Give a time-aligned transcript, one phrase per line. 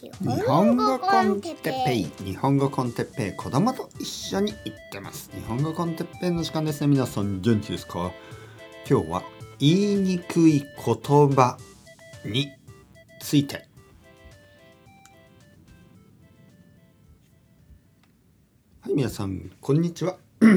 [0.00, 0.10] 日
[0.46, 5.28] 本語コンテッペイ日本語コンテッペイ子供と一緒に行ってます。
[5.34, 8.12] 日本語コンテッペイの時間ですね皆さん元気ですか？
[8.88, 9.22] 今日は
[9.58, 10.68] 言いにくい言
[11.32, 11.58] 葉
[12.24, 12.52] に
[13.20, 13.66] ついて。
[18.82, 20.16] はい皆さんこんにちは。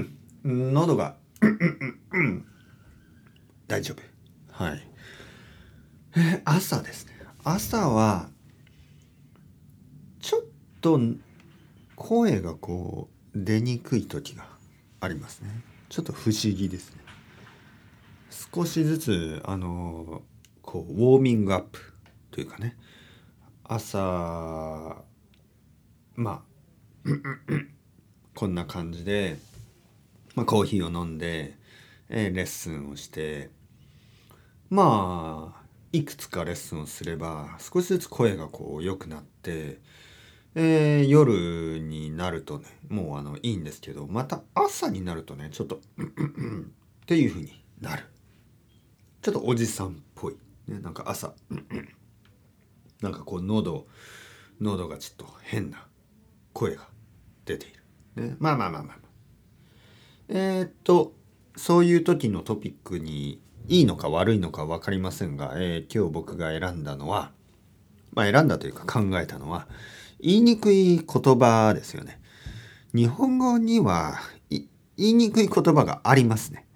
[0.44, 1.16] 喉が
[3.66, 4.02] 大丈夫。
[4.64, 4.88] はい。
[6.44, 7.12] 朝ですね。
[7.44, 8.28] 朝は
[10.82, 11.00] と
[11.96, 14.46] 声がこう出にくい時が
[15.00, 15.48] ありますね。
[15.88, 17.02] ちょっと不思議ですね。
[18.54, 20.22] 少しずつあの
[20.60, 21.80] こうウォーミングアップ
[22.30, 22.76] というかね。
[23.64, 23.98] 朝
[26.16, 26.42] ま
[27.06, 27.08] あ
[28.34, 29.38] こんな感じで、
[30.34, 31.56] まあ、コーヒーを飲んで、
[32.08, 33.50] え、レッスンをして
[34.68, 39.78] まあいくつかレッスンをすれば少しずつ声がこう良くなって
[40.54, 45.80] えー、夜になるとねもうあのいいんですけどまた朝になるとねちょっとっ
[47.06, 48.04] ていう風になる。
[49.22, 50.36] ちょっとおじさんっぽい、
[50.66, 51.32] ね、なんか朝
[53.00, 53.86] なんかこう喉
[54.60, 55.86] 喉がちょっと変な
[56.52, 56.88] 声が
[57.44, 57.72] 出てい
[58.16, 58.96] る、ね、まあまあまあまあ
[60.28, 61.14] えー、っと
[61.56, 67.30] そういう時のトピックにいいのか悪いのか分かりませんが、えー、今日僕が選んだのは
[68.12, 69.68] まあ選んだというか考えたのは
[70.22, 72.20] 言いにくい言葉ですよね。
[72.94, 74.18] 日本語には
[74.50, 76.66] 言いにくい言葉がありますね。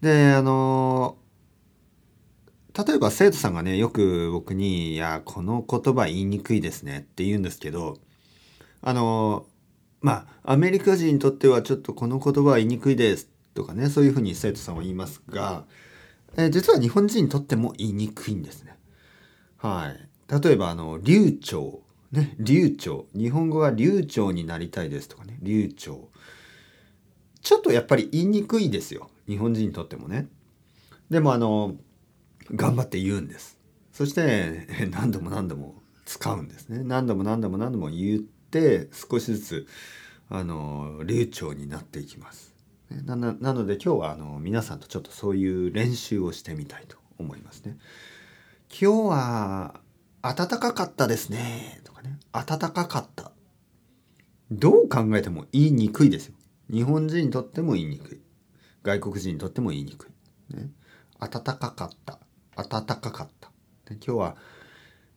[0.00, 1.18] で、あの、
[2.76, 7.98] 例えば生徒さんがね、よく僕に、いや、この言葉言いにくいですねって言うんですけど、
[8.82, 9.46] あの、
[10.00, 15.64] まあ、アメリカ人にとってはちょっとこの言葉は言いにくいですとかね、そういうふうに生徒さんは言いますが、
[16.36, 18.76] え実は日本人にとっても言いにくいんですね。
[19.56, 20.42] はい。
[20.42, 21.82] 例えば、あの、流暢
[22.16, 23.06] ね、流暢。
[23.14, 26.08] 日本語が流暢になりたいですとかね、流暢。
[27.40, 29.10] ちょっとやっぱり言いにくいですよ。
[29.28, 30.28] 日本人にとってもね。
[31.10, 31.76] でもあの、
[32.50, 33.56] 頑張って言うんです。
[33.92, 36.82] そして 何度も何度も使うんですね。
[36.82, 39.66] 何度も何度も何度も言って少しずつ
[40.28, 42.54] あの流暢になっていきます。
[43.04, 47.78] ななので今日はあの皆さんとちょっとそういう練習をしてみたいと思いますね。
[48.70, 49.80] 今日は
[50.22, 51.80] 暖かかったですね。
[52.44, 53.32] 暖かかった。
[54.50, 56.34] どう考えても言いにくいですよ。
[56.70, 58.20] 日本人にとっても言いにくい。
[58.82, 60.08] 外国人にとっても言いにく
[60.50, 60.56] い。
[60.56, 60.68] ね、
[61.18, 62.18] 暖かかった。
[62.56, 63.50] 暖かかった。
[63.86, 64.36] で今日は、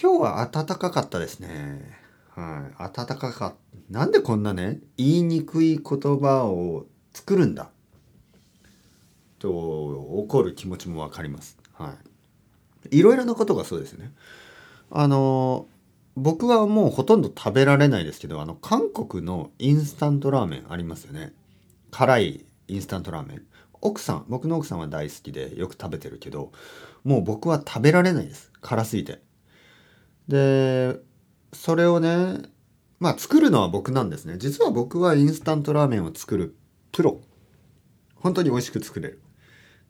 [0.00, 1.98] 今日は暖かかったですね。
[2.30, 2.92] はい。
[2.92, 3.56] 暖かかった。
[3.90, 7.70] なんでこんなね、言いにくい言葉を作るんだ
[9.38, 11.58] と怒る気持ちもわかります。
[11.74, 11.94] は
[12.90, 12.98] い。
[12.98, 14.12] いろいろなことがそうですね。
[14.90, 15.66] あの
[16.16, 21.32] 僕はもうほとんど食べられないですけどあの韓国のインスタントラーメンありますよね。
[21.90, 23.42] 辛いインスタントラーメン。
[23.80, 26.52] 奥さん僕の奥さんは大好きでよく食べてるけど
[27.02, 28.50] もう僕は食べられないです。
[28.60, 29.20] 辛すぎて。
[30.28, 30.96] で
[31.52, 32.38] それをね
[33.00, 34.36] まあ作るのは僕なんですね。
[34.38, 36.56] 実は僕はインスタントラーメンを作る
[36.92, 37.20] プロ。
[38.14, 39.20] 本当に美味しく作れる。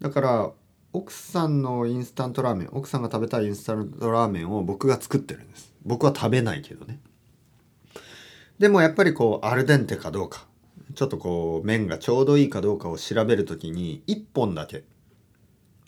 [0.01, 0.53] だから
[0.95, 5.75] 奥さんのインスタントラーメン奥さんが食べたいインスタントラーメンを僕が作ってるんです。
[5.85, 7.01] 僕は食べないけどね。
[8.61, 10.47] でもやっぱりこうアルデンテかどうか。
[10.95, 14.85] ちょっとこう麺がちょうどいいかどうかを調べる時に1本だけ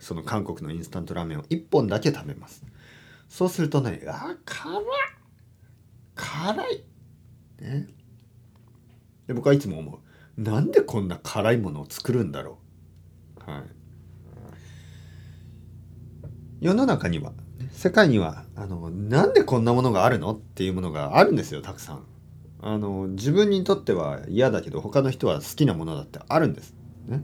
[0.00, 2.64] その韓国のインスタントラーメンを1本だけ食べます。
[3.28, 4.84] そうするとねあ辛い
[6.16, 6.84] 辛い。
[7.60, 7.86] ね。
[9.28, 10.00] で僕はいつも思
[10.36, 10.42] う。
[10.42, 12.58] なんでこんな辛いものを作るんだろ
[13.46, 13.48] う。
[13.48, 13.62] はい。
[16.66, 17.32] 世の中には。
[17.70, 22.02] 世界にはあのなんでこんなものがあるのっていうものがあるんですよたくさん。
[22.60, 26.74] あの自分にとっては嫌だけど他の人は好きなものだってあるんです、
[27.06, 27.22] ね、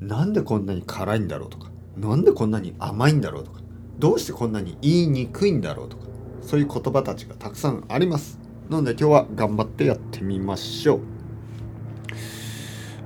[0.00, 1.70] なんでこんなに辛いんだろうとか。
[1.96, 3.60] なんでこんなに甘いんだろうとか。
[3.98, 6.04] どうしてこんなに言いにくいんだろうとか。
[6.42, 8.38] そういう言葉たちがたくさんあります。
[8.70, 11.17] なので今日は頑張ってやってみましょう。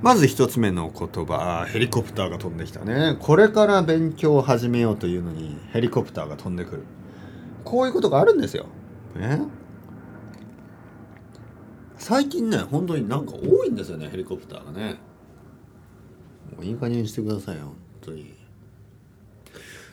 [0.03, 3.15] まず一つ目の言葉ヘリコプターが飛んできたね。
[3.21, 6.83] これから勉強を始めようというのにヘリコプターが飛んでくる。
[7.63, 8.65] こういうことがあるんですよ、
[9.15, 9.39] ね、
[11.97, 14.97] 最近ね本当になんか多いんですよねヘリコプターがね。
[16.53, 18.33] もういい加減にしてくださいよ本当に。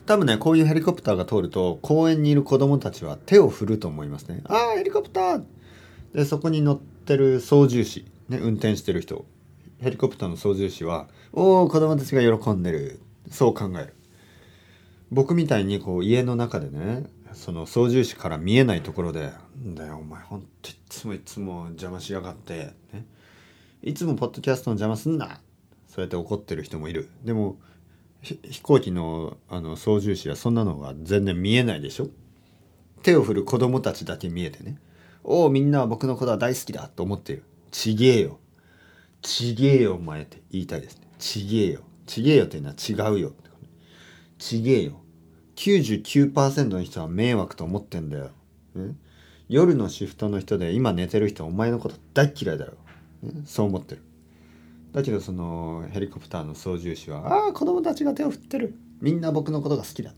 [0.07, 4.43] 多分ねこういうヘリコプターが通ると公園にいる子供たちは手を振ると思いますね。
[4.49, 5.45] ああヘリコプター。
[6.15, 9.25] でそこに乗ってる操縦士ね運転してる人。
[9.81, 13.01] ヘリコプターの操縦士はおお子供たちが喜んでる。
[13.31, 13.95] そう考える。
[15.11, 23.07] 僕みたいにこう家の中でねその操縦士から見えないところで「んだよお前ほんといつもいつも邪魔しやがって」ね
[23.83, 25.41] 「いつもポッドキャストの邪魔すんな」
[25.89, 27.09] そうやって怒ってる人もいる。
[27.25, 27.59] でも
[28.23, 32.11] 飛行機のあの操縦士はそんなのが全然見えないでしょ。
[33.03, 34.79] 手を振る子供たちだけ見えてね
[35.25, 37.45] 「おおみんなは僕のことは大好きだ」と思ってる。
[37.71, 38.40] ちげえよ。
[39.23, 41.09] ちげえよお前って言いたいですね。
[41.19, 41.81] ちげえよ。
[42.07, 43.33] ちげえよっていうのは違うよ
[44.39, 45.01] ちげえよ。
[45.57, 48.31] 99%の人は迷惑と思ってんだよ、
[48.75, 48.95] ね、
[49.49, 52.73] 夜のシフトの人で今寝てる人はお前のこと大嫌いだよ、
[53.23, 54.03] ね、そう思ってる。
[54.93, 58.75] だけどそのヘリコプターの操縦士は「ああ子供たちが手を振ってる。
[59.01, 60.15] みんな僕のことが好きだ」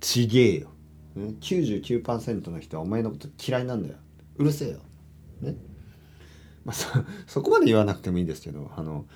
[0.00, 0.68] ちげえよ、
[1.16, 3.94] 99%の人はお前のこと嫌いなんだよ。
[4.36, 4.80] うるせえよ。
[5.40, 5.56] ね？
[6.64, 6.88] まあそ
[7.26, 9.06] そこまで言わなくてもいいんですけどあの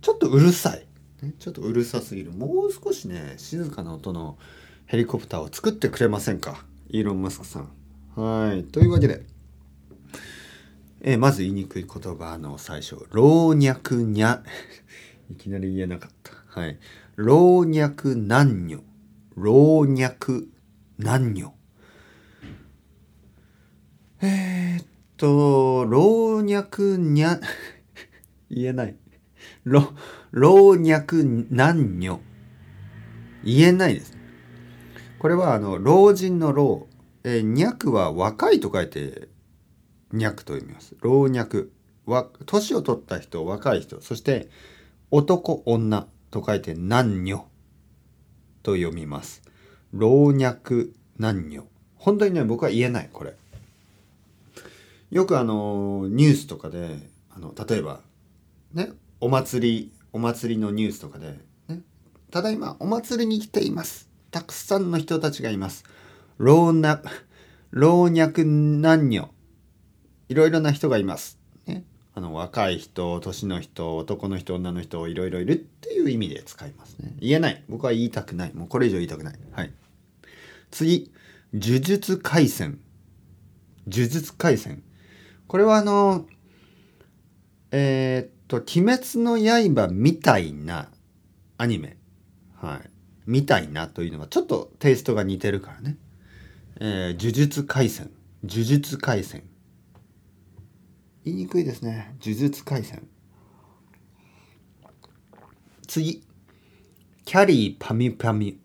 [0.00, 0.86] ちょっとうるさい、
[1.22, 2.32] ね、ちょっとうるさすぎる。
[2.32, 4.38] もう少しね静かな音の
[4.86, 6.64] ヘリコプターを作ってくれませんか？
[6.90, 7.70] イーロン・マスクさん。
[8.14, 8.64] はい。
[8.64, 9.24] というわけで
[11.04, 14.44] えー、まず言いにくい言葉の最初老若にゃ
[15.30, 16.32] いきなり言えなかった。
[16.60, 16.78] はい。
[17.16, 18.80] 老若男女。
[19.34, 20.42] 老若
[21.00, 21.52] 男女。
[24.20, 24.86] えー、っ
[25.22, 27.40] と老若にゃ
[28.50, 28.96] 言えない
[29.64, 29.92] 老
[30.32, 31.16] 老若
[31.50, 32.20] 男女
[33.44, 34.16] 言えないです
[35.18, 36.88] これはあの老人の老
[37.24, 39.28] えー、若は若いと書いて
[40.12, 40.96] 若と読みます。
[41.00, 41.66] 老若。
[42.46, 44.00] 年を取った人、若い人。
[44.00, 44.50] そして、
[45.10, 47.46] 男、女と書いて男女
[48.62, 49.42] と読みます。
[49.92, 50.86] 老若
[51.18, 51.64] 男女。
[51.94, 53.36] 本当にね、僕は言えない、これ。
[55.12, 56.96] よくあの、ニュースとかで、
[57.28, 58.00] あの、例えば、
[58.72, 61.38] ね、お祭り、お祭りのニュースとかで、
[61.68, 61.82] ね、
[62.30, 64.08] ただいまお祭りに来ています。
[64.30, 65.84] たくさんの人たちがいます。
[66.38, 67.02] 老若、
[67.72, 69.28] 老若男女。
[70.30, 71.38] いろいろな人がいます。
[71.66, 71.84] ね、
[72.14, 77.14] あの若い人年の人男の人女の人いろいろいるっていう意味で使いますね。
[77.20, 77.62] 言えない。
[77.68, 78.54] 僕は言いたくない。
[78.54, 79.38] もうこれ以上言いたくない。
[79.52, 79.74] はい。
[80.70, 81.12] 次。
[81.52, 82.80] 呪術廻戦。
[83.86, 84.82] 呪術廻戦。
[85.52, 86.24] これはあの、
[87.72, 90.88] えー、っと、鬼滅の刃みたいな
[91.58, 91.98] アニメ。
[92.56, 92.90] はい。
[93.26, 95.98] みたいなというのはちょっとテイストが似てるからね。
[96.80, 98.10] えー、呪術廻戦。
[98.42, 99.42] 呪術廻戦。
[101.26, 102.16] 言いにくいですね。
[102.24, 103.06] 呪術廻戦。
[105.86, 106.24] 次。
[107.26, 108.58] キャリーパミュパミ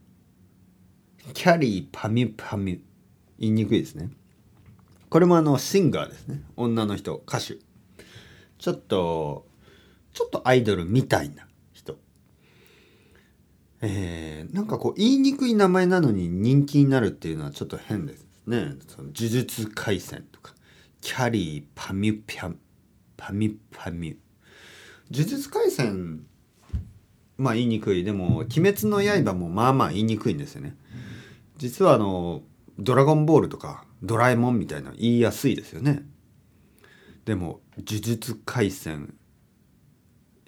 [1.25, 1.33] ュ。
[1.33, 2.80] キャリーパミュパミュ。
[3.40, 4.10] 言いにくいですね。
[5.09, 6.44] これもあの、シンガーですね。
[6.56, 7.57] 女の人、歌手。
[8.57, 9.48] ちょっと、
[10.13, 11.98] ちょっとアイドルみたいな人。
[13.81, 18.75] えー、なんかこう、言いにくい名前なのに人気になるっていうのはちょっと変ですね。
[18.88, 20.57] その呪術廻戦とか。
[21.01, 22.59] キャリーパミュピャン
[23.15, 24.15] パミュパミュ
[25.09, 26.25] 呪術廻戦
[27.38, 30.75] まあ言いにくいでも「鬼滅の刃」もまあまあ言いにくいんですよね
[31.57, 32.44] 実はあの
[32.77, 36.06] 「ドラゴンボール」とか「ドラえもん」みたいな言いやすいですよね。
[37.26, 39.16] でも「呪術廻戦」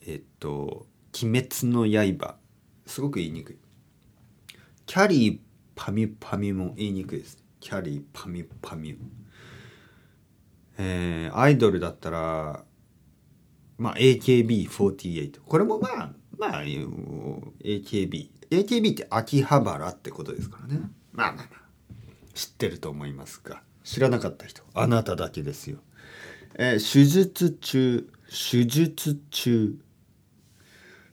[0.06, 0.88] えっと
[1.24, 2.38] 「鬼滅の刃」
[2.86, 3.58] すごく言いにくい。
[4.86, 5.40] キャリー
[5.76, 7.44] パミュパミュも言いにくいです。
[7.60, 8.98] キャリーパミュパミュ。
[10.78, 12.64] えー、アイドルだったら、
[13.78, 20.90] まあ、AKB48 これもまあまあ AKB AKB って秋葉原ってことですからね。
[21.12, 21.69] まあまあまあ。
[22.40, 25.80] 知ってると思いますが知らなかった人あなただけですよ、
[26.56, 29.80] えー、手術中手術中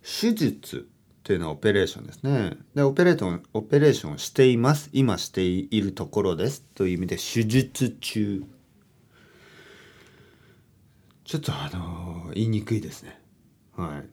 [0.03, 2.57] 手術っていうのはオペレーションですね。
[2.77, 4.91] で、オペレーション、オペレーションをしています。
[4.93, 6.63] 今しているところです。
[6.77, 8.45] という意味で、手術中。
[11.27, 13.21] ちょっとあの言いにくいですね
[13.77, 14.09] はい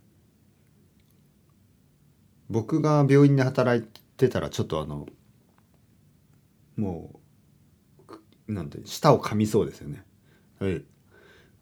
[2.50, 5.06] 僕が病院で働いてたらちょっとあの
[6.76, 7.20] も
[8.48, 10.04] うなんて舌を噛みそうですよね。
[10.60, 10.84] はい。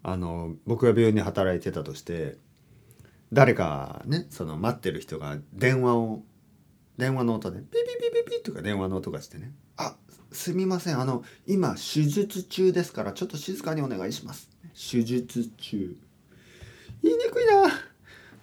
[0.03, 2.37] あの僕が病院で働いてたとして
[3.31, 6.23] 誰かねその待ってる人が電話を
[6.97, 7.77] 電話の音でピピ
[8.09, 9.95] ピピピとか電話の音がしてね「あ
[10.31, 10.99] すみません。
[10.99, 15.95] あの今手術中ですからちょっと静かにお願いします」手術中。
[17.03, 17.67] 言いにくいな。
[17.67, 17.71] 今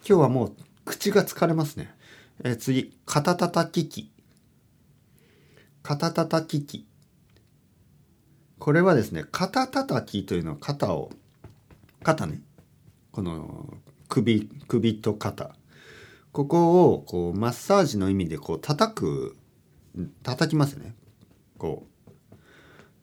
[0.02, 1.94] 日はもう口が疲れますね、
[2.42, 2.96] え、次。
[3.04, 4.10] 肩たたき機
[5.88, 6.86] 肩たたき機
[8.58, 11.08] これはですね肩たたきというのは肩を
[12.02, 12.42] 肩ね。
[13.10, 13.72] この
[14.10, 15.56] 首首と肩。
[16.32, 19.36] ここをこうマッサージの意味でこう叩く
[20.22, 20.94] 叩きますね。
[21.56, 22.10] こう。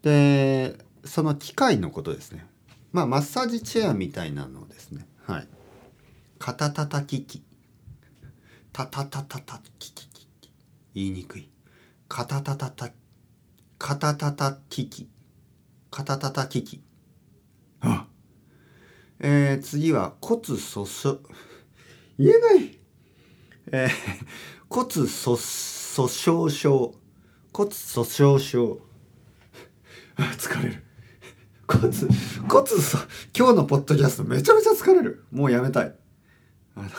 [0.04, 0.75] で
[1.06, 2.46] その機械のことですね。
[2.92, 5.08] まあマッサージチェアみたいなのですね。
[5.24, 5.48] はい。
[6.38, 7.42] 肩たたき機
[8.72, 10.27] たたたたたききき
[10.94, 11.50] 言いにくい。
[12.08, 12.92] 肩たたた
[13.78, 15.10] 肩たたき機
[15.90, 16.84] 肩たたき機
[17.82, 18.06] あ。
[19.20, 21.20] えー、次は骨粗しょ
[22.18, 22.80] 言えない。
[23.72, 23.90] えー、
[24.70, 26.96] 骨粗粗しょう症
[27.52, 28.80] 骨粗しょう症
[30.18, 30.84] あ疲れる。
[31.68, 35.26] 骨骨粗今日のポッドキャストめちゃめちゃ疲れる。
[35.32, 35.96] もうやめたい。
[36.76, 36.90] あの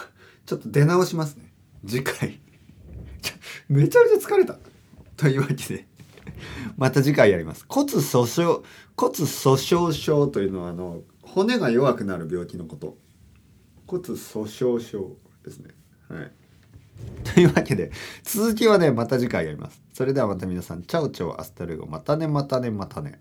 [0.44, 1.52] ちょっと出直しますね。
[1.86, 2.40] 次回。
[3.68, 4.58] めちゃめちゃ疲れた
[5.16, 5.86] というわけで
[6.76, 7.64] また次回やります。
[7.68, 8.64] 骨粗しょう
[8.96, 12.96] 骨粗しょう症というのはあの骨が弱くなる病気のこと。
[13.86, 15.70] 骨粗しょう症ですね。
[16.08, 16.32] はい。
[17.24, 17.90] というわけで
[18.22, 19.80] 続きはねまた次回やります。
[19.92, 23.20] それではまた皆さん ciao ciao hasta luego またねまたねまたね。